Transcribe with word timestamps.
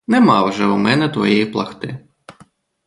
Нема 0.07 0.45
вже 0.45 0.65
у 0.65 0.77
мене 0.77 1.09
твоєї 1.09 1.45
плахти! 1.45 2.07